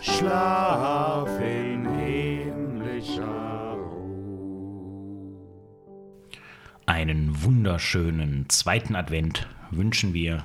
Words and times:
Schlaf 0.00 1.26
in 1.40 1.84
himmlischer 1.98 3.72
Ruhe. 3.72 5.34
Einen 6.86 7.42
wunderschönen 7.42 8.48
zweiten 8.48 8.94
Advent 8.94 9.48
wünschen 9.72 10.14
wir. 10.14 10.44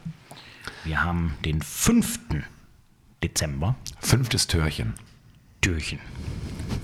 Wir 0.83 1.03
haben 1.03 1.35
den 1.45 1.61
5. 1.61 2.21
Dezember. 3.21 3.75
Fünftes 3.99 4.47
Türchen. 4.47 4.95
Türchen. 5.61 5.99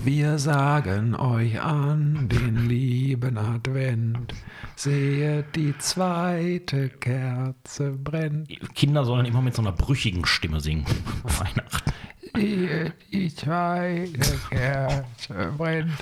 Wir 0.04 0.38
sagen 0.38 1.14
euch 1.14 1.58
an 1.62 2.28
den 2.28 2.68
lieben 2.68 3.38
Advent, 3.38 4.34
sehet 4.76 5.56
die 5.56 5.76
zweite 5.78 6.90
Kerze 6.90 7.92
brennt. 7.92 8.50
Kinder 8.74 9.06
sollen 9.06 9.24
immer 9.24 9.40
mit 9.40 9.54
so 9.54 9.62
einer 9.62 9.72
brüchigen 9.72 10.26
Stimme 10.26 10.60
singen. 10.60 10.84
Weihnachten. 11.22 11.90
Sehet 12.36 12.92
die 13.10 13.34
zweite 13.34 14.38
Kerze 14.50 15.54
brennt. 15.56 15.92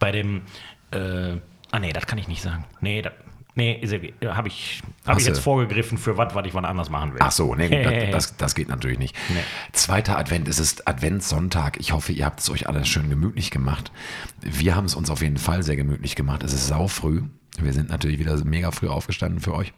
Bei 0.00 0.10
dem, 0.10 0.42
äh, 0.90 1.36
ah 1.70 1.78
nee, 1.78 1.92
das 1.92 2.08
kann 2.08 2.18
ich 2.18 2.26
nicht 2.26 2.42
sagen. 2.42 2.64
Nee, 2.80 3.02
da, 3.02 3.12
nee, 3.54 3.80
habe 4.26 4.48
ich, 4.48 4.82
hab 5.06 5.18
ich 5.18 5.26
jetzt 5.26 5.40
vorgegriffen 5.40 5.98
für 5.98 6.16
was, 6.16 6.34
was 6.34 6.46
ich 6.46 6.54
wann 6.54 6.64
anders 6.64 6.90
machen 6.90 7.12
will. 7.12 7.20
Ach 7.22 7.30
so, 7.30 7.54
nee, 7.54 7.68
das, 7.68 8.10
das, 8.10 8.36
das 8.36 8.54
geht 8.54 8.68
natürlich 8.68 8.98
nicht. 8.98 9.16
Nee. 9.28 9.40
Zweiter 9.72 10.18
Advent, 10.18 10.48
es 10.48 10.58
ist 10.58 10.88
Adventssonntag. 10.88 11.78
Ich 11.78 11.92
hoffe, 11.92 12.12
ihr 12.12 12.24
habt 12.24 12.40
es 12.40 12.50
euch 12.50 12.68
alles 12.68 12.88
schön 12.88 13.10
gemütlich 13.10 13.50
gemacht. 13.50 13.92
Wir 14.40 14.74
haben 14.74 14.86
es 14.86 14.94
uns 14.94 15.10
auf 15.10 15.22
jeden 15.22 15.38
Fall 15.38 15.62
sehr 15.62 15.76
gemütlich 15.76 16.16
gemacht. 16.16 16.42
Es 16.42 16.52
ist 16.52 16.66
saufrüh. 16.66 17.22
Wir 17.58 17.72
sind 17.72 17.90
natürlich 17.90 18.18
wieder 18.18 18.42
mega 18.44 18.70
früh 18.70 18.88
aufgestanden 18.88 19.40
für 19.40 19.54
euch. 19.54 19.72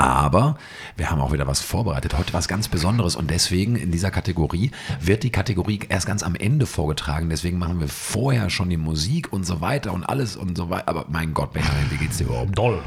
Aber 0.00 0.56
wir 0.96 1.10
haben 1.10 1.20
auch 1.20 1.32
wieder 1.32 1.48
was 1.48 1.60
vorbereitet. 1.60 2.16
Heute 2.16 2.32
was 2.32 2.46
ganz 2.46 2.68
Besonderes 2.68 3.16
und 3.16 3.32
deswegen 3.32 3.74
in 3.74 3.90
dieser 3.90 4.12
Kategorie 4.12 4.70
wird 5.00 5.24
die 5.24 5.30
Kategorie 5.30 5.80
erst 5.88 6.06
ganz 6.06 6.22
am 6.22 6.36
Ende 6.36 6.66
vorgetragen. 6.66 7.28
Deswegen 7.28 7.58
machen 7.58 7.80
wir 7.80 7.88
vorher 7.88 8.48
schon 8.48 8.70
die 8.70 8.76
Musik 8.76 9.32
und 9.32 9.44
so 9.44 9.60
weiter 9.60 9.92
und 9.92 10.04
alles 10.04 10.36
und 10.36 10.56
so 10.56 10.70
weiter. 10.70 10.86
Aber 10.86 11.06
mein 11.08 11.34
Gott, 11.34 11.52
Benjamin, 11.52 11.90
wie 11.90 11.96
geht's 11.96 12.18
dir 12.18 12.26
überhaupt? 12.26 12.56
Doll. 12.56 12.80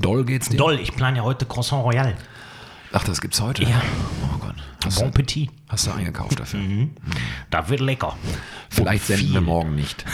Doll 0.00 0.24
geht's 0.24 0.48
dir? 0.48 0.56
Doll, 0.56 0.80
ich 0.80 0.96
plane 0.96 1.18
ja 1.18 1.22
heute 1.22 1.46
Croissant 1.46 1.84
Royal. 1.84 2.16
Ach, 2.92 3.04
das 3.04 3.20
gibt's 3.20 3.40
heute? 3.40 3.62
Ja. 3.62 3.80
Oh 4.34 4.38
Gott. 4.38 4.56
Hast, 4.84 4.98
Bon 4.98 5.06
du, 5.06 5.12
Petit. 5.12 5.48
hast 5.68 5.86
du 5.86 5.92
eingekauft 5.92 6.40
dafür? 6.40 6.60
Da 7.50 7.68
wird 7.68 7.78
lecker. 7.80 8.16
Vielleicht 8.68 9.06
senden 9.06 9.32
wir 9.32 9.40
morgen 9.40 9.76
nicht. 9.76 10.04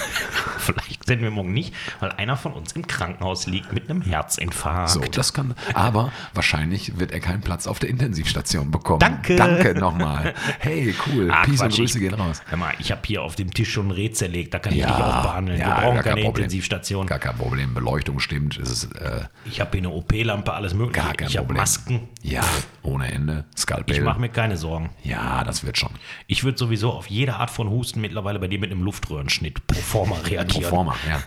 Vielleicht 0.68 1.06
senden 1.06 1.24
wir 1.24 1.30
morgen 1.30 1.52
nicht, 1.52 1.74
weil 2.00 2.10
einer 2.12 2.36
von 2.36 2.52
uns 2.52 2.72
im 2.72 2.86
Krankenhaus 2.86 3.46
liegt 3.46 3.72
mit 3.72 3.88
einem 3.88 4.02
Herzinfarkt. 4.02 4.90
So, 4.90 5.00
das 5.00 5.32
kann. 5.32 5.54
Aber 5.74 6.12
wahrscheinlich 6.34 6.98
wird 6.98 7.12
er 7.12 7.20
keinen 7.20 7.40
Platz 7.40 7.66
auf 7.66 7.78
der 7.78 7.88
Intensivstation 7.88 8.70
bekommen. 8.70 9.00
Danke. 9.00 9.36
Danke 9.36 9.74
nochmal. 9.74 10.34
Hey, 10.58 10.94
cool. 11.06 11.30
Ah, 11.30 11.42
Peace 11.44 11.52
und 11.62 11.68
Quatsch, 11.68 11.76
Grüße 11.78 11.98
ich- 11.98 12.04
gehen 12.04 12.14
raus. 12.14 12.42
Hör 12.48 12.58
mal, 12.58 12.72
ich 12.78 12.90
habe 12.90 13.00
hier 13.06 13.22
auf 13.22 13.34
dem 13.36 13.52
Tisch 13.52 13.72
schon 13.72 13.88
ein 13.88 13.90
Rätsel 13.92 14.18
zerlegt, 14.28 14.52
da 14.52 14.58
kann 14.58 14.72
ich 14.72 14.80
Ja, 14.80 14.86
dich 14.88 14.96
auch 15.04 15.22
behandeln. 15.22 15.60
ja, 15.60 15.66
wir 15.68 15.74
brauchen 15.74 16.00
keine 16.00 16.22
Problem. 16.22 16.26
Intensivstation. 16.44 17.06
Gar 17.06 17.18
kein 17.20 17.36
Problem. 17.36 17.72
Beleuchtung 17.74 18.18
stimmt. 18.20 18.56
Ist 18.58 18.84
äh, 18.96 19.20
Ich 19.44 19.60
habe 19.60 19.70
hier 19.72 19.80
eine 19.80 19.90
OP-Lampe, 19.90 20.52
alles 20.52 20.74
mögliche. 20.74 21.04
gar 21.06 21.14
kein 21.14 21.28
ich 21.28 21.36
habe 21.36 21.46
Problem. 21.46 21.60
Masken. 21.62 22.08
Ja, 22.22 22.42
ohne 22.88 23.12
Ende. 23.12 23.44
Skalpell. 23.56 23.96
Ich 23.96 24.02
mache 24.02 24.20
mir 24.20 24.28
keine 24.28 24.56
Sorgen. 24.56 24.90
ja, 25.04 25.44
das 25.44 25.64
wird 25.64 25.78
schon. 25.78 25.90
Ich 26.26 26.44
würde 26.44 26.58
sowieso 26.58 26.92
auf 26.92 27.06
jede 27.08 27.36
Art 27.36 27.50
von 27.50 27.68
Husten 27.70 28.00
mittlerweile 28.00 28.38
bei 28.38 28.48
dir 28.48 28.58
mit 28.58 28.70
einem 28.70 28.82
Luftröhrenschnitt 28.82 29.66
pro 29.66 29.78
forma 29.80 30.16
reagieren. 30.26 30.62
Proforma, 30.62 30.94
ja. 31.08 31.20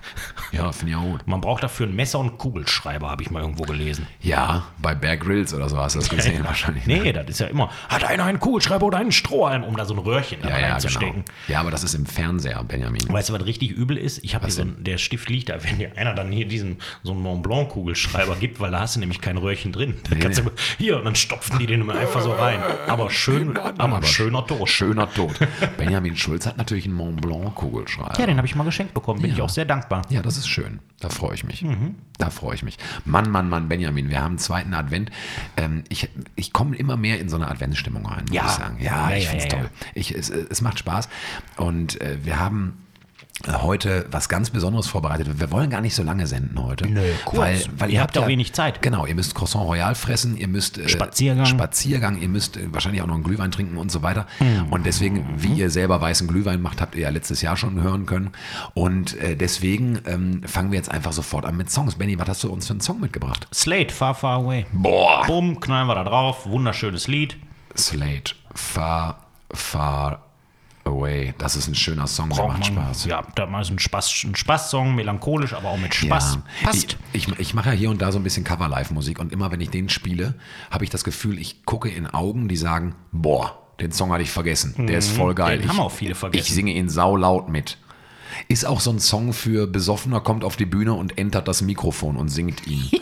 Ja, 0.51 0.71
finde 0.71 0.91
ich 0.93 0.97
auch 0.97 1.03
gut. 1.03 1.27
Man 1.27 1.41
braucht 1.41 1.63
dafür 1.63 1.87
ein 1.87 1.95
Messer 1.95 2.19
und 2.19 2.29
einen 2.29 2.37
Kugelschreiber, 2.37 3.09
habe 3.09 3.21
ich 3.23 3.31
mal 3.31 3.41
irgendwo 3.41 3.63
gelesen. 3.63 4.07
Ja, 4.21 4.63
bei 4.81 4.95
Bear 4.95 5.17
Grylls 5.17 5.53
oder 5.53 5.69
so 5.69 5.77
hast 5.77 5.95
du 5.95 5.99
das 5.99 6.09
gesehen 6.09 6.43
wahrscheinlich. 6.43 6.85
ne? 6.85 6.99
Nee, 7.01 7.13
das 7.13 7.27
ist 7.29 7.39
ja 7.39 7.47
immer, 7.47 7.69
hat 7.89 8.03
einer 8.03 8.25
einen 8.25 8.39
Kugelschreiber 8.39 8.85
oder 8.85 8.97
einen 8.97 9.11
Strohhalm, 9.11 9.63
um 9.63 9.75
da 9.77 9.85
so 9.85 9.93
ein 9.93 9.99
Röhrchen 9.99 10.39
Ja, 10.43 10.59
ja, 10.59 10.71
reinzustecken. 10.71 11.11
genau. 11.25 11.25
Ja, 11.47 11.59
aber 11.61 11.71
das 11.71 11.83
ist 11.83 11.93
im 11.93 12.05
Fernseher, 12.05 12.63
Benjamin. 12.63 13.01
Weißt 13.07 13.29
du, 13.29 13.33
was 13.33 13.45
richtig 13.45 13.71
übel 13.71 13.97
ist? 13.97 14.23
Ich 14.23 14.35
habe 14.35 14.45
hier 14.45 14.53
so 14.53 14.61
ein, 14.63 14.83
der 14.83 14.97
Stift 14.97 15.29
liegt 15.29 15.49
da, 15.49 15.63
wenn 15.63 15.77
dir 15.79 15.97
einer 15.97 16.13
dann 16.13 16.31
hier 16.31 16.47
diesen 16.47 16.77
so 17.03 17.11
einen 17.11 17.21
Mont 17.21 17.43
Blanc 17.43 17.69
Kugelschreiber 17.69 18.35
gibt, 18.35 18.59
weil 18.59 18.71
da 18.71 18.79
hast 18.79 18.95
du 18.95 18.99
nämlich 18.99 19.21
kein 19.21 19.37
Röhrchen 19.37 19.71
drin. 19.71 19.95
Da 20.09 20.15
kannst 20.15 20.43
nee. 20.43 20.49
du, 20.49 20.61
hier 20.77 20.97
und 20.97 21.05
dann 21.05 21.15
stopfen 21.51 21.59
die 21.59 21.67
den 21.67 21.81
immer 21.81 21.95
einfach 21.95 22.21
so 22.21 22.31
rein. 22.33 22.59
Aber 22.87 23.09
schön, 23.09 23.57
aber, 23.57 24.03
schöner 24.03 24.45
Tod. 24.45 24.69
Schöner 24.69 25.11
Tod. 25.13 25.33
Benjamin 25.77 26.15
Schulz 26.15 26.45
hat 26.45 26.57
natürlich 26.57 26.85
einen 26.85 26.95
Mont 26.95 27.21
Blanc 27.21 27.55
Kugelschreiber. 27.55 28.19
Ja, 28.19 28.25
den 28.25 28.37
habe 28.37 28.47
ich 28.47 28.55
mal 28.55 28.63
geschenkt 28.63 28.93
bekommen, 28.93 29.21
bin 29.21 29.31
ich 29.31 29.41
auch 29.41 29.49
sehr 29.49 29.65
dankbar. 29.65 30.03
Ja, 30.09 30.21
das 30.21 30.37
ist 30.37 30.47
schön. 30.47 30.79
Da 30.99 31.09
freue 31.09 31.33
ich 31.33 31.43
mich. 31.43 31.63
Mhm. 31.63 31.95
Da 32.17 32.29
freue 32.29 32.53
ich 32.55 32.63
mich. 32.63 32.77
Mann, 33.05 33.29
Mann, 33.31 33.49
Mann, 33.49 33.67
Benjamin, 33.67 34.09
wir 34.09 34.19
haben 34.21 34.31
einen 34.33 34.37
zweiten 34.37 34.73
Advent. 34.73 35.09
Ähm, 35.57 35.83
ich 35.89 36.09
ich 36.35 36.53
komme 36.53 36.75
immer 36.75 36.95
mehr 36.97 37.19
in 37.19 37.27
so 37.29 37.35
eine 37.37 37.49
Adventsstimmung 37.49 38.05
rein, 38.05 38.25
muss 38.27 38.35
Ja. 38.35 38.45
ich 38.45 38.51
sagen. 38.51 38.77
Ja, 38.79 39.09
Ja, 39.09 39.17
ich 39.17 39.23
ja, 39.23 39.29
finde 39.31 39.45
es 39.45 39.51
ja, 39.51 39.59
toll. 39.59 39.69
Ich, 39.95 40.15
es, 40.15 40.29
es 40.29 40.61
macht 40.61 40.77
Spaß. 40.79 41.09
Und 41.57 41.99
äh, 42.01 42.17
wir 42.23 42.39
haben 42.39 42.80
heute 43.47 44.05
was 44.11 44.29
ganz 44.29 44.49
Besonderes 44.49 44.87
vorbereitet. 44.87 45.39
Wir 45.39 45.51
wollen 45.51 45.69
gar 45.69 45.81
nicht 45.81 45.95
so 45.95 46.03
lange 46.03 46.27
senden 46.27 46.61
heute. 46.61 46.87
Nö, 46.87 47.01
kurz. 47.25 47.39
Weil, 47.39 47.61
weil 47.77 47.89
Ihr 47.91 48.01
habt 48.01 48.15
ja 48.15 48.23
auch 48.23 48.27
wenig 48.27 48.53
Zeit. 48.53 48.81
Genau, 48.81 49.05
ihr 49.05 49.15
müsst 49.15 49.35
Croissant 49.35 49.65
Royal 49.65 49.95
fressen, 49.95 50.37
ihr 50.37 50.47
müsst 50.47 50.77
äh, 50.77 50.87
Spaziergang. 50.89 51.45
Spaziergang, 51.45 52.21
ihr 52.21 52.29
müsst 52.29 52.57
äh, 52.57 52.73
wahrscheinlich 52.73 53.01
auch 53.01 53.07
noch 53.07 53.15
einen 53.15 53.23
Glühwein 53.23 53.51
trinken 53.51 53.77
und 53.77 53.91
so 53.91 54.01
weiter. 54.01 54.27
Mhm. 54.39 54.71
Und 54.71 54.85
deswegen, 54.85 55.25
wie 55.37 55.53
ihr 55.53 55.69
selber 55.69 55.99
weißen 56.01 56.27
Glühwein 56.27 56.61
macht, 56.61 56.81
habt 56.81 56.95
ihr 56.95 57.01
ja 57.01 57.09
letztes 57.09 57.41
Jahr 57.41 57.57
schon 57.57 57.81
hören 57.81 58.05
können. 58.05 58.31
Und 58.73 59.17
äh, 59.19 59.35
deswegen 59.35 59.99
ähm, 60.05 60.41
fangen 60.45 60.71
wir 60.71 60.77
jetzt 60.77 60.91
einfach 60.91 61.13
sofort 61.13 61.45
an 61.45 61.57
mit 61.57 61.69
Songs. 61.69 61.95
Benny, 61.95 62.17
was 62.19 62.27
hast 62.27 62.43
du 62.43 62.51
uns 62.51 62.67
für 62.67 62.73
einen 62.73 62.81
Song 62.81 62.99
mitgebracht? 62.99 63.47
Slate, 63.53 63.93
Far 63.93 64.15
Far 64.15 64.39
Away. 64.39 64.65
Boah! 64.71 65.25
Bumm, 65.27 65.59
knallen 65.59 65.87
wir 65.87 65.95
da 65.95 66.03
drauf. 66.03 66.45
Wunderschönes 66.45 67.07
Lied. 67.07 67.37
Slate, 67.77 68.35
Far, 68.53 69.25
Far 69.53 70.13
Away. 70.13 70.30
Das 71.37 71.55
ist 71.55 71.67
ein 71.67 71.75
schöner 71.75 72.07
Song, 72.07 72.29
der 72.29 72.47
macht 72.47 72.65
Spaß. 72.65 73.05
Ja, 73.05 73.23
da 73.35 73.45
mal 73.45 73.63
so 73.63 73.73
ein 73.73 73.79
Spaß, 73.79 74.25
ein 74.25 74.35
Spaßsong, 74.35 74.95
melancholisch, 74.95 75.53
aber 75.53 75.69
auch 75.69 75.77
mit 75.77 75.93
Spaß. 75.93 76.35
Ja, 76.35 76.67
Passt. 76.67 76.97
Ich, 77.13 77.27
ich, 77.27 77.39
ich 77.39 77.53
mache 77.53 77.69
ja 77.69 77.75
hier 77.75 77.89
und 77.89 78.01
da 78.01 78.11
so 78.11 78.19
ein 78.19 78.23
bisschen 78.23 78.43
Cover-Live-Musik 78.43 79.19
und 79.19 79.31
immer 79.31 79.51
wenn 79.51 79.61
ich 79.61 79.69
den 79.69 79.89
spiele, 79.89 80.35
habe 80.69 80.83
ich 80.83 80.89
das 80.89 81.03
Gefühl, 81.03 81.39
ich 81.39 81.65
gucke 81.65 81.89
in 81.89 82.07
Augen, 82.07 82.47
die 82.47 82.57
sagen, 82.57 82.95
boah, 83.11 83.57
den 83.79 83.91
Song 83.91 84.11
hatte 84.11 84.23
ich 84.23 84.31
vergessen. 84.31 84.87
Der 84.87 84.99
ist 84.99 85.09
voll 85.11 85.33
geil. 85.33 85.57
Mhm. 85.57 85.61
Den 85.61 85.65
ich, 85.65 85.77
haben 85.77 85.79
auch 85.79 85.91
viele 85.91 86.15
vergessen. 86.15 86.45
Ich 86.45 86.53
singe 86.53 86.71
ihn 86.71 86.89
saulaut 86.89 87.49
mit. 87.49 87.77
Ist 88.47 88.65
auch 88.65 88.79
so 88.79 88.91
ein 88.91 88.99
Song 88.99 89.33
für 89.33 89.67
Besoffener, 89.67 90.21
kommt 90.21 90.43
auf 90.43 90.55
die 90.55 90.65
Bühne 90.65 90.93
und 90.93 91.17
entert 91.17 91.47
das 91.47 91.61
Mikrofon 91.61 92.15
und 92.15 92.29
singt 92.29 92.67
ihn. 92.67 92.89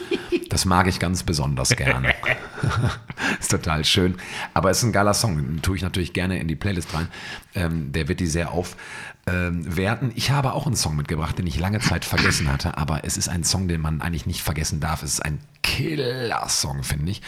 Das 0.50 0.66
mag 0.66 0.88
ich 0.88 1.00
ganz 1.00 1.22
besonders 1.22 1.70
gerne. 1.70 2.16
ist 3.40 3.52
total 3.52 3.86
schön. 3.86 4.16
Aber 4.54 4.70
es 4.70 4.80
ist 4.80 4.84
ein 4.84 4.92
geiler 4.92 5.14
Song. 5.14 5.38
Den 5.38 5.62
tue 5.62 5.76
ich 5.76 5.82
natürlich 5.82 6.14
gerne 6.14 6.40
in 6.40 6.48
die 6.48 6.56
Playlist 6.56 6.94
rein. 6.94 7.08
Ähm, 7.56 7.92
der 7.92 8.08
wird 8.08 8.20
die 8.20 8.28
sehr 8.28 8.52
aufwerten. 8.52 10.12
ich 10.16 10.32
habe 10.32 10.54
auch 10.54 10.66
einen 10.66 10.76
Song 10.76 10.96
mitgebracht, 10.96 11.38
den 11.38 11.48
ich 11.48 11.60
lange 11.60 11.80
Zeit 11.80 12.06
vergessen 12.06 12.52
hatte. 12.52 12.78
Aber 12.78 13.04
es 13.04 13.18
ist 13.18 13.30
ein 13.30 13.44
Song, 13.44 13.68
den 13.68 13.82
man 13.82 14.02
eigentlich 14.02 14.26
nicht 14.26 14.42
vergessen 14.42 14.80
darf. 14.80 15.04
Es 15.04 15.14
ist 15.14 15.26
ein 15.26 15.40
Killer-Song, 15.62 16.84
finde 16.84 17.12
ich. 17.12 17.22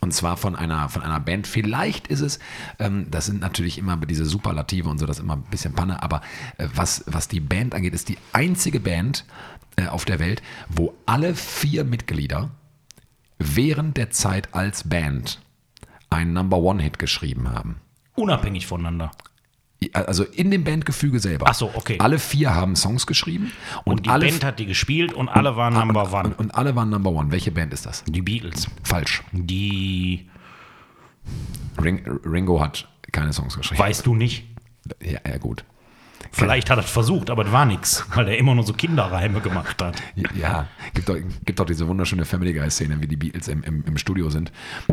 Und 0.00 0.12
zwar 0.12 0.36
von 0.36 0.54
einer, 0.56 0.88
von 0.88 1.02
einer 1.02 1.20
Band. 1.20 1.46
Vielleicht 1.46 2.08
ist 2.08 2.20
es, 2.20 2.38
ähm, 2.78 3.06
das 3.10 3.26
sind 3.26 3.40
natürlich 3.40 3.78
immer 3.78 3.96
diese 3.96 4.24
Superlative 4.24 4.88
und 4.88 4.98
so, 4.98 5.06
das 5.06 5.18
ist 5.18 5.22
immer 5.22 5.36
ein 5.36 5.44
bisschen 5.44 5.74
Panne. 5.74 6.02
Aber 6.02 6.20
äh, 6.58 6.68
was, 6.74 7.04
was 7.06 7.28
die 7.28 7.40
Band 7.40 7.74
angeht, 7.74 7.94
ist 7.94 8.08
die 8.08 8.18
einzige 8.32 8.80
Band 8.80 9.24
äh, 9.76 9.86
auf 9.86 10.04
der 10.04 10.18
Welt, 10.18 10.42
wo 10.68 10.94
alle 11.06 11.34
vier 11.34 11.84
Mitglieder 11.84 12.50
während 13.38 13.96
der 13.96 14.10
Zeit 14.10 14.54
als 14.54 14.88
Band 14.88 15.40
einen 16.16 16.32
Number 16.32 16.58
One-Hit 16.58 16.98
geschrieben 16.98 17.48
haben. 17.50 17.76
Unabhängig 18.14 18.66
voneinander. 18.66 19.10
Also 19.92 20.24
in 20.24 20.50
dem 20.50 20.64
Bandgefüge 20.64 21.20
selber. 21.20 21.46
Ach 21.48 21.54
so, 21.54 21.70
okay. 21.74 21.98
Alle 21.98 22.18
vier 22.18 22.54
haben 22.54 22.76
Songs 22.76 23.06
geschrieben 23.06 23.52
und, 23.84 23.92
Und 23.98 24.06
die 24.06 24.10
alle 24.10 24.26
Band 24.26 24.42
hat 24.42 24.58
die 24.58 24.64
gespielt 24.66 25.12
und 25.12 25.28
alle 25.28 25.56
waren 25.56 25.74
Number 25.74 26.10
One. 26.12 26.28
und, 26.30 26.38
und 26.38 26.54
alle 26.54 26.74
waren 26.74 26.88
Number 26.88 27.10
One. 27.10 27.30
Welche 27.30 27.50
Band 27.52 27.74
ist 27.74 27.84
das? 27.84 28.02
Die 28.04 28.22
Beatles. 28.22 28.66
Falsch. 28.82 29.22
Die 29.32 30.28
Ring, 31.82 32.02
Ringo 32.24 32.60
hat 32.60 32.88
keine 33.12 33.32
Songs 33.34 33.56
geschrieben. 33.56 33.78
weißt 33.78 34.06
du 34.06 34.14
nicht. 34.14 34.44
Ja, 35.02 35.18
ja 35.28 35.36
gut. 35.38 35.64
Vielleicht 36.32 36.68
hat 36.68 36.78
er 36.78 36.84
es 36.84 36.90
versucht, 36.90 37.30
aber 37.30 37.46
es 37.46 37.52
war 37.52 37.64
nichts, 37.64 38.04
weil 38.14 38.28
er 38.28 38.36
immer 38.36 38.54
nur 38.54 38.64
so 38.64 38.72
Kinderreime 38.74 39.40
gemacht 39.40 39.82
hat. 39.82 39.96
Ja, 40.38 40.66
gibt 40.92 41.08
doch, 41.08 41.16
gibt 41.44 41.58
doch 41.58 41.64
diese 41.64 41.86
wunderschöne 41.88 42.24
Family 42.26 42.52
Guy-Szene, 42.52 43.00
wie 43.00 43.06
die 43.06 43.16
Beatles 43.16 43.48
im, 43.48 43.62
im, 43.62 43.84
im 43.86 43.96
Studio 43.96 44.28
sind. 44.28 44.52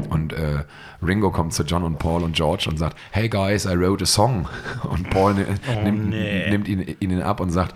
Und 0.09 0.31
äh, 0.33 0.63
Ringo 1.05 1.31
kommt 1.31 1.53
zu 1.53 1.63
John 1.63 1.83
und 1.83 1.99
Paul 1.99 2.23
und 2.23 2.35
George 2.35 2.67
und 2.69 2.77
sagt, 2.79 2.97
hey 3.11 3.27
guys, 3.27 3.65
I 3.65 3.77
wrote 3.77 4.03
a 4.03 4.07
song. 4.07 4.47
Und 4.83 5.09
Paul 5.09 5.33
ni- 5.33 5.45
Oh, 5.75 5.81
nimmt, 5.83 6.09
nee. 6.09 6.49
nimmt 6.49 6.67
ihn, 6.67 6.95
ihn 6.99 7.21
ab 7.21 7.39
und 7.41 7.49
sagt, 7.51 7.75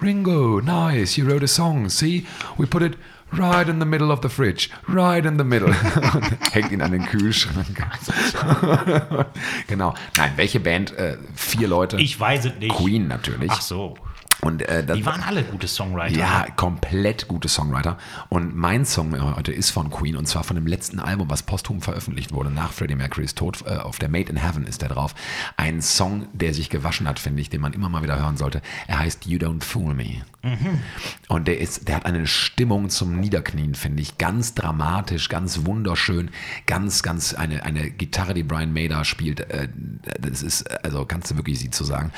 Ringo, 0.00 0.60
nice, 0.62 1.16
you 1.16 1.26
wrote 1.26 1.44
a 1.44 1.48
song. 1.48 1.88
See, 1.88 2.24
we 2.56 2.66
put 2.66 2.82
it 2.82 2.96
right 3.32 3.68
in 3.68 3.78
the 3.80 3.86
middle 3.86 4.10
of 4.10 4.20
the 4.22 4.28
fridge, 4.28 4.70
right 4.88 5.24
in 5.24 5.38
the 5.38 5.44
middle. 5.44 5.68
und 6.14 6.52
hängt 6.52 6.72
ihn 6.72 6.82
an 6.82 6.92
den 6.92 7.06
Kühlschrank. 7.06 7.66
genau. 9.66 9.94
Nein, 10.16 10.32
welche 10.36 10.60
Band? 10.60 10.92
Äh, 10.92 11.18
vier 11.34 11.68
Leute. 11.68 11.96
Ich 11.98 12.18
weiß 12.18 12.44
es 12.46 12.54
nicht. 12.56 12.74
Queen 12.74 13.08
natürlich. 13.08 13.50
Ach 13.50 13.60
so. 13.60 13.96
Und 14.44 14.62
äh, 14.62 14.84
Die 14.84 15.06
waren 15.06 15.22
alle 15.22 15.44
gute 15.44 15.68
Songwriter. 15.68 16.18
ja, 16.18 16.46
komplett 16.56 17.28
gute 17.28 17.48
Songwriter. 17.48 17.96
Und 18.28 18.56
mein 18.56 18.84
Song 18.84 19.36
heute 19.36 19.52
ist 19.52 19.70
von 19.70 19.88
Queen 19.88 20.16
und 20.16 20.26
zwar 20.26 20.42
von 20.42 20.56
dem 20.56 20.66
letzten 20.66 20.98
Album, 20.98 21.30
was 21.30 21.44
posthum 21.44 21.80
veröffentlicht 21.80 22.32
wurde, 22.32 22.50
nach 22.50 22.72
Freddie 22.72 22.96
Mercurys 22.96 23.36
Tod. 23.36 23.62
Äh, 23.66 23.76
auf 23.76 24.00
der 24.00 24.08
Made 24.08 24.28
in 24.30 24.36
Heaven 24.36 24.64
ist 24.66 24.82
der 24.82 24.88
drauf. 24.88 25.14
Ein 25.56 25.80
Song, 25.80 26.26
der 26.32 26.54
sich 26.54 26.70
gewaschen 26.70 27.06
hat, 27.06 27.20
finde 27.20 27.40
ich, 27.40 27.50
den 27.50 27.60
man 27.60 27.72
immer 27.72 27.88
mal 27.88 28.02
wieder 28.02 28.18
hören 28.18 28.36
sollte. 28.36 28.62
Er 28.88 28.98
heißt 28.98 29.26
You 29.26 29.38
Don't 29.38 29.62
Fool 29.62 29.94
Me. 29.94 30.22
Und 31.28 31.46
der 31.46 31.60
ist, 31.60 31.86
der 31.86 31.94
hat 31.96 32.04
eine 32.06 32.26
Stimmung 32.26 32.90
zum 32.90 33.20
Niederknien, 33.20 33.76
finde 33.76 34.02
ich. 34.02 34.18
Ganz 34.18 34.54
dramatisch, 34.54 35.28
ganz 35.28 35.66
wunderschön. 35.66 36.30
Ganz, 36.66 37.04
ganz 37.04 37.32
eine, 37.32 37.62
eine 37.62 37.90
Gitarre, 37.90 38.34
die 38.34 38.42
Brian 38.42 38.72
May 38.72 38.88
da 38.88 39.04
spielt. 39.04 39.38
Äh, 39.38 39.68
das 40.20 40.42
ist, 40.42 40.68
also 40.84 41.04
kannst 41.06 41.30
du 41.30 41.36
wirklich 41.36 41.60
sie 41.60 41.70
zu 41.70 41.84
sagen. 41.84 42.10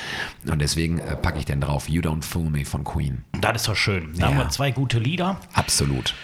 Und 0.50 0.60
deswegen 0.62 1.00
äh, 1.00 1.16
packe 1.16 1.38
ich 1.38 1.44
den 1.44 1.60
drauf. 1.60 1.90
You 1.90 2.00
Don't 2.00 2.13
Fool 2.22 2.50
Me 2.50 2.64
von 2.64 2.84
Queen. 2.84 3.24
Das 3.40 3.56
ist 3.62 3.68
doch 3.68 3.76
schön. 3.76 4.12
Da 4.16 4.26
haben 4.28 4.38
Ja. 4.38 4.44
wir 4.44 4.48
zwei 4.50 4.70
gute 4.70 4.98
Lieder. 4.98 5.38
Absolut. 5.52 6.14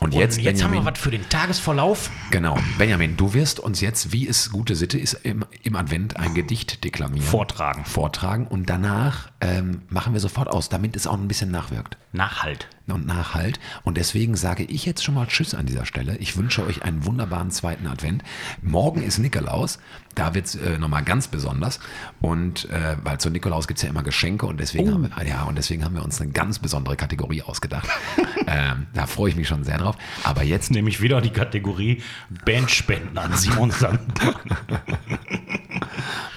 Und 0.00 0.14
Und 0.14 0.18
jetzt, 0.18 0.40
jetzt, 0.40 0.64
haben 0.64 0.72
wir 0.72 0.82
was 0.86 0.98
für 0.98 1.10
den 1.10 1.28
Tagesverlauf. 1.28 2.10
Genau, 2.30 2.56
Benjamin, 2.78 3.18
du 3.18 3.34
wirst 3.34 3.60
uns 3.60 3.82
jetzt, 3.82 4.12
wie 4.12 4.26
es 4.26 4.50
gute 4.50 4.74
Sitte 4.74 4.98
ist, 4.98 5.12
im, 5.24 5.44
im 5.62 5.76
Advent 5.76 6.16
ein 6.16 6.32
Gedicht 6.32 6.84
deklamieren. 6.84 7.26
Vortragen. 7.26 7.84
Vortragen 7.84 8.46
und 8.46 8.70
danach 8.70 9.30
ähm, 9.42 9.82
machen 9.90 10.14
wir 10.14 10.20
sofort 10.20 10.48
aus, 10.48 10.70
damit 10.70 10.96
es 10.96 11.06
auch 11.06 11.18
ein 11.18 11.28
bisschen 11.28 11.50
nachwirkt 11.50 11.98
Nachhalt. 12.12 12.66
Und 12.94 13.06
Nachhalt. 13.06 13.60
Und 13.82 13.96
deswegen 13.96 14.36
sage 14.36 14.64
ich 14.64 14.86
jetzt 14.86 15.04
schon 15.04 15.14
mal 15.14 15.26
Tschüss 15.26 15.54
an 15.54 15.66
dieser 15.66 15.86
Stelle. 15.86 16.16
Ich 16.18 16.36
wünsche 16.36 16.64
euch 16.64 16.82
einen 16.82 17.04
wunderbaren 17.04 17.50
zweiten 17.50 17.86
Advent. 17.86 18.22
Morgen 18.62 19.02
ist 19.02 19.18
Nikolaus. 19.18 19.78
Da 20.16 20.34
wird 20.34 20.46
es 20.46 20.54
äh, 20.56 20.76
nochmal 20.78 21.04
ganz 21.04 21.28
besonders. 21.28 21.78
Und 22.20 22.68
äh, 22.70 22.96
weil 23.04 23.18
zu 23.18 23.30
Nikolaus 23.30 23.68
gibt 23.68 23.78
es 23.78 23.84
ja 23.84 23.90
immer 23.90 24.02
Geschenke 24.02 24.46
und 24.46 24.58
deswegen, 24.58 24.92
haben 24.92 25.08
wir, 25.14 25.26
ja, 25.26 25.44
und 25.44 25.56
deswegen 25.56 25.84
haben 25.84 25.94
wir 25.94 26.04
uns 26.04 26.20
eine 26.20 26.32
ganz 26.32 26.58
besondere 26.58 26.96
Kategorie 26.96 27.42
ausgedacht. 27.42 27.88
ähm, 28.46 28.88
da 28.92 29.06
freue 29.06 29.30
ich 29.30 29.36
mich 29.36 29.46
schon 29.46 29.62
sehr 29.62 29.78
drauf. 29.78 29.96
Aber 30.24 30.42
jetzt 30.42 30.70
Nämlich 30.70 31.00
wieder 31.02 31.20
die 31.20 31.30
Kategorie 31.30 32.02
Bandspenden 32.44 33.18
an 33.18 33.36
Simon 33.36 33.70
Sandmann. 33.70 34.34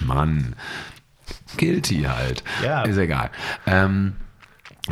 Mann. 0.00 0.56
Guilty 1.56 2.02
halt. 2.02 2.42
Ja. 2.62 2.82
Ist 2.82 2.98
egal. 2.98 3.30
Ähm, 3.66 4.16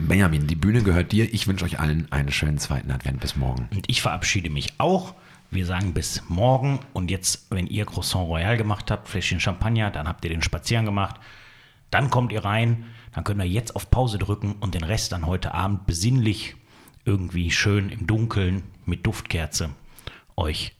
Benjamin, 0.01 0.47
die 0.47 0.57
Bühne 0.57 0.83
gehört 0.83 1.13
dir. 1.13 1.33
Ich 1.33 1.47
wünsche 1.47 1.67
euch 1.67 1.79
allen 1.79 2.11
einen 2.11 2.33
schönen 2.33 2.59
zweiten 2.59 2.91
Advent. 2.91 3.21
Bis 3.21 3.37
morgen. 3.37 3.69
Und 3.75 3.89
ich 3.89 4.01
verabschiede 4.01 4.49
mich 4.49 4.75
auch. 4.79 5.15
Wir 5.51 5.67
sagen 5.67 5.93
bis 5.93 6.23
morgen. 6.29 6.81
Und 6.95 7.11
jetzt, 7.11 7.47
wenn 7.51 7.67
ihr 7.67 7.85
Croissant 7.85 8.27
Royal 8.27 8.57
gemacht 8.57 8.91
habt, 8.91 9.09
Fläschchen 9.09 9.41
Champagner, 9.41 9.91
dann 9.91 10.09
habt 10.09 10.25
ihr 10.25 10.31
den 10.31 10.43
Spazieren 10.43 10.87
gemacht. 10.87 11.17
Dann 11.91 12.09
kommt 12.09 12.33
ihr 12.33 12.43
rein. 12.43 12.87
Dann 13.13 13.25
könnt 13.25 13.41
ihr 13.43 13.47
jetzt 13.47 13.77
auf 13.77 13.91
Pause 13.91 14.19
drücken 14.19 14.55
und 14.61 14.75
den 14.75 14.85
Rest 14.85 15.13
dann 15.13 15.27
heute 15.27 15.53
Abend 15.53 15.87
besinnlich 15.87 16.57
irgendwie 17.05 17.51
schön 17.51 17.91
im 17.91 18.07
Dunkeln 18.07 18.63
mit 18.87 19.05
Duftkerze 19.05 19.71
euch 20.37 20.75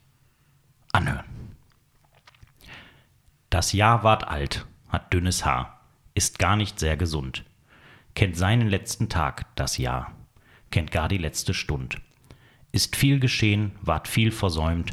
anhören. 0.93 1.27
Das 3.51 3.75
Jahr 3.75 4.03
ward 4.03 4.27
alt, 4.27 4.65
hat 4.89 5.13
dünnes 5.13 5.45
Haar, 5.45 5.81
ist 6.15 6.39
gar 6.39 6.57
nicht 6.57 6.79
sehr 6.79 6.97
gesund. 6.97 7.45
Kennt 8.15 8.37
seinen 8.37 8.69
letzten 8.69 9.09
Tag, 9.09 9.47
das 9.57 9.79
Jahr, 9.79 10.15
kennt 10.71 10.91
gar 10.91 11.09
die 11.09 11.19
letzte 11.19 11.55
Stund. 11.55 12.01
Ist 12.71 12.95
viel 12.95 13.21
geschehen, 13.21 13.73
ward 13.81 14.07
viel 14.07 14.31
versäumt, 14.31 14.91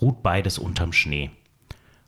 ruht 0.00 0.22
beides 0.22 0.58
unterm 0.58 0.92
Schnee. 0.92 1.30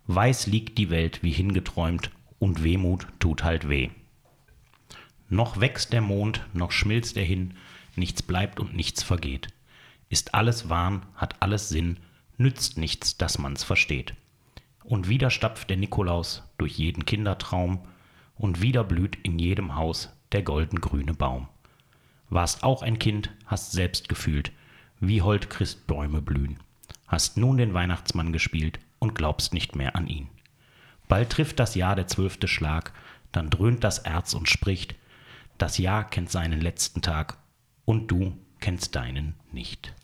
Weiß 0.06 0.46
liegt 0.46 0.78
die 0.78 0.90
Welt 0.90 1.22
wie 1.22 1.32
hingeträumt, 1.32 2.10
und 2.38 2.62
Wehmut 2.62 3.06
tut 3.18 3.42
halt 3.42 3.68
weh. 3.68 3.90
Noch 5.28 5.60
wächst 5.60 5.92
der 5.92 6.02
Mond, 6.02 6.44
noch 6.52 6.70
schmilzt 6.70 7.16
er 7.16 7.24
hin, 7.24 7.54
nichts 7.96 8.22
bleibt 8.22 8.60
und 8.60 8.74
nichts 8.76 9.02
vergeht. 9.02 9.48
Ist 10.08 10.34
alles 10.34 10.68
Wahn, 10.68 11.06
hat 11.16 11.42
alles 11.42 11.68
Sinn, 11.68 11.98
nützt 12.36 12.78
nichts, 12.78 13.16
dass 13.16 13.38
man's 13.38 13.64
versteht. 13.64 14.14
Und 14.84 15.08
wieder 15.08 15.30
stapft 15.30 15.70
der 15.70 15.78
Nikolaus 15.78 16.42
durch 16.58 16.74
jeden 16.78 17.06
Kindertraum, 17.06 17.80
und 18.36 18.60
wieder 18.60 18.84
blüht 18.84 19.16
in 19.22 19.38
jedem 19.38 19.76
Haus 19.76 20.13
der 20.34 20.42
goldengrüne 20.42 21.14
Baum. 21.14 21.48
Warst 22.28 22.64
auch 22.64 22.82
ein 22.82 22.98
Kind, 22.98 23.30
hast 23.46 23.72
selbst 23.72 24.08
gefühlt, 24.08 24.52
wie 25.00 25.22
hold 25.22 25.48
Christbäume 25.48 26.20
blühen, 26.20 26.58
hast 27.06 27.36
nun 27.36 27.56
den 27.56 27.72
Weihnachtsmann 27.72 28.32
gespielt 28.32 28.80
und 28.98 29.14
glaubst 29.14 29.54
nicht 29.54 29.76
mehr 29.76 29.96
an 29.96 30.08
ihn. 30.08 30.28
Bald 31.08 31.30
trifft 31.30 31.60
das 31.60 31.76
Jahr 31.76 31.94
der 31.94 32.08
zwölfte 32.08 32.48
Schlag, 32.48 32.92
dann 33.30 33.48
dröhnt 33.48 33.84
das 33.84 33.98
Erz 34.00 34.34
und 34.34 34.48
spricht, 34.48 34.96
das 35.56 35.78
Jahr 35.78 36.04
kennt 36.04 36.30
seinen 36.30 36.60
letzten 36.60 37.00
Tag, 37.00 37.38
und 37.84 38.10
du 38.10 38.36
kennst 38.60 38.96
deinen 38.96 39.34
nicht. 39.52 39.94